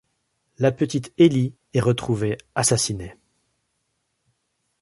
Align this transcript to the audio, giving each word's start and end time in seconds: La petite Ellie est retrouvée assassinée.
La 0.57 0.71
petite 0.71 1.13
Ellie 1.19 1.53
est 1.75 1.79
retrouvée 1.79 2.39
assassinée. 2.55 3.15